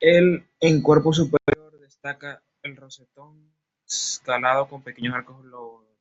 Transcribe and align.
El 0.00 0.42
en 0.60 0.80
cuerpo 0.80 1.12
superior 1.12 1.78
destaca 1.80 2.42
el 2.62 2.76
rosetón 2.78 3.52
calado 4.24 4.66
con 4.66 4.80
pequeños 4.82 5.14
arcos 5.14 5.44
lobulados. 5.44 5.98